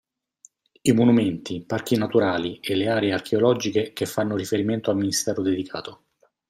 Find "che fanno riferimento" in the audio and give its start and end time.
3.93-4.89